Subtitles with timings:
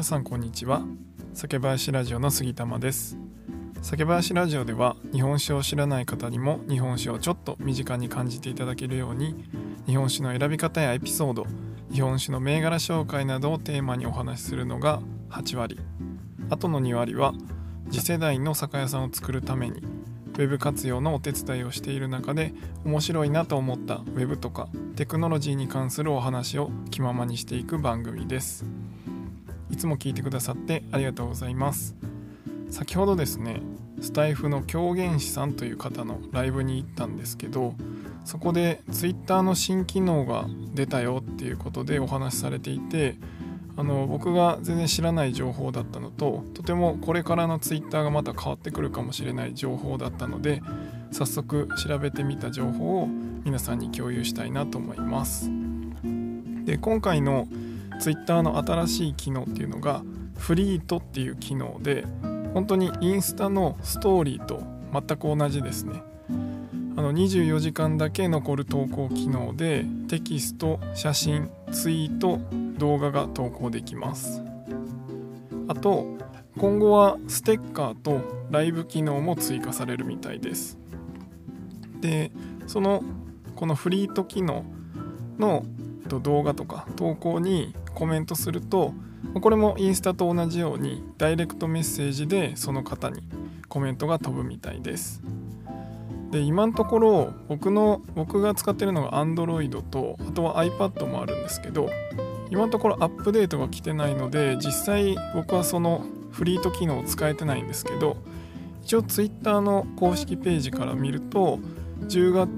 [0.00, 0.80] 皆さんこんにちは。
[1.34, 3.18] 酒林ラジオの杉玉です。
[3.82, 9.44] 酒林ラジオでは日本酒を知らない方にも日本酒をちょっと身近に感じていただけるように
[9.84, 11.46] 日本酒の選び方やエピソード
[11.92, 15.78] 日本酒の銘柄紹介などをテーマにお話しするのが8割。
[16.48, 17.34] あとの2割は
[17.90, 22.54] 次世代の酒屋さんを作るためにウェブ活用のお手伝いをしている中で
[22.86, 28.79] 面白いなと思ったウェブとかテクノロジーに関するお話を気ままにしていく番組です。
[29.70, 31.94] いつも聞いてくださってありがとうございます。
[32.70, 33.60] 先ほどですね
[34.00, 37.74] スタイフの狂言師さんという方のライブに行ったんですけど
[38.24, 43.16] そこで Twitter の新機能が出たよっていうことでお話しされていて
[43.76, 50.62] あの僕が全然知らない情報だったのととてもこれからの Twitter がまた変わってくるかもしれない情報だったので
[51.12, 55.50] 早速調べてみた情報を皆さんに共有したいなと思います。
[56.64, 57.48] で今回の
[58.00, 60.02] Twitter の新しい機能っていうのが
[60.36, 62.04] フリートっていう機能で
[62.54, 66.02] 本当にインスタのストーリーと全く同じですね。
[66.96, 72.40] あの24時間だけ残る投稿機能でテキスト写真ツイート
[72.78, 74.42] 動画が投稿できます。
[75.68, 76.18] あと
[76.58, 78.20] 今後はステッカーと
[78.50, 80.78] ライブ機能も追加されるみたいです。
[82.00, 82.32] で
[82.66, 83.02] その
[83.54, 84.64] このフリート機能
[85.38, 85.64] の
[86.10, 88.92] と動画とか投稿にコメントすると
[89.40, 93.22] これもインスタと同じようにダイレクトメッセージでその方に
[93.68, 95.22] コメントが飛ぶみたいです。
[96.30, 101.90] で今のところ僕の僕が使ってるのが Android とあとは iPad もあるんですけど
[102.50, 108.16] 今のところアップデートが来てないので実際僕はそのフリート機能を使えてないんですけど
[108.84, 111.58] 一応 Twitter の公式ページから見ると
[112.06, 112.48] 10月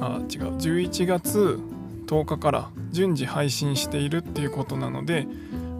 [0.00, 1.58] あ違う11月
[2.06, 5.26] 10日から順次配信しているっていうことなので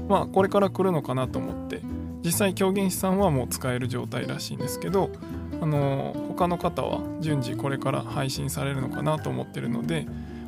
[0.08, 1.80] まあこれから来るのかなと思って
[2.24, 5.10] 実際狂言師さんはもう使える状態らしいんですけど
[5.60, 10.06] あの他の方は順次これから配信されるのかなと思ってるので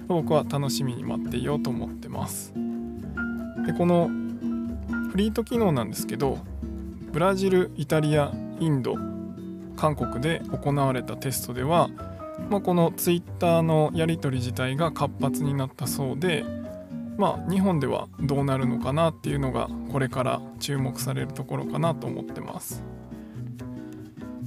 [0.09, 2.53] 僕は楽しみに待っていようと思ってます。
[3.67, 4.09] でこの
[5.11, 6.39] フリート機能なんですけど
[7.13, 8.95] ブラジルイタリアインド
[9.77, 11.91] 韓国で行われたテストでは、
[12.51, 16.45] まあ、この Twitter のやり取り自体が活発になったそうで
[17.17, 22.83] まあ日本ではどうなるのかなっていうのがこれから注目されるところかなと思ってます。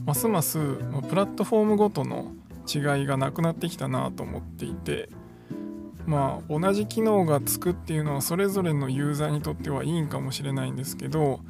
[0.06, 0.58] ますます
[1.10, 2.32] プラットフォームごとの
[2.68, 5.10] 違いがなくなってきたなと思っていて
[6.08, 11.42] まあ同じ機能がつくっていうのはそれぞれのユーザーにとってはいいんかもしれないんですけど、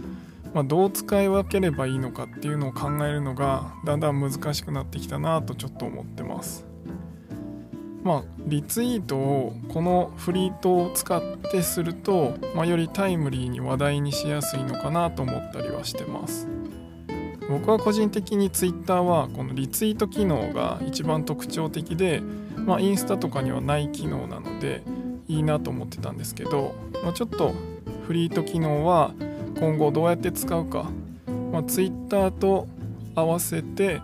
[0.54, 6.66] まあ、どう使い分ければいいのかっていうのを考えるのがだんだん難しくなってきたなとちょっと思ってます。
[8.04, 11.22] まあリツイートをこのフリートを使っ
[11.52, 16.48] てすると、まあ、よりタイムリーに話題にしやすいのかなと思ったりはしてます。
[17.50, 22.22] 僕は個人的に Twitter はこのリツイート機能が一番特徴的で、
[22.56, 24.84] まあ、インスタとかにはない機能なので
[25.28, 27.54] いいなと思ってたんですけど、まあ、ちょっと
[28.06, 29.14] フリート機能は
[29.60, 30.90] 今後どうやって使うか、
[31.52, 32.68] まあ、Twitter と
[33.14, 34.02] 合わせて、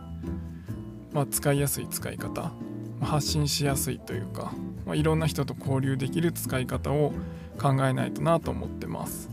[1.13, 2.51] まあ、使いやすい使い方。
[3.01, 4.51] 発信しやすいというか、
[4.85, 7.13] まあ、いろんな人と交流できる使い方を
[7.61, 9.29] 考えないとなと思ってます。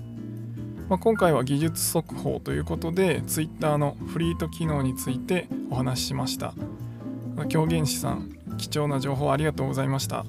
[0.89, 6.55] まあ、今回は技術速報ということで Twitter のフリート機能についてお話ししました。
[7.49, 10.25] 狂言師さん貴重な情報ありがとうございました。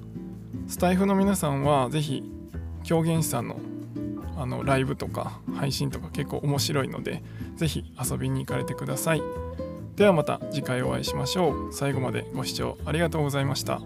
[0.67, 2.23] スタイフの皆さんは是非
[2.83, 3.59] 狂言師さんの
[4.37, 7.23] あのライブとか配信とか結構面白いので
[7.55, 9.21] 是非遊びに行かれてください。
[9.95, 11.73] ではまた次回お会いしましょう。
[11.73, 13.81] 最後までご視聴ありがとうございました。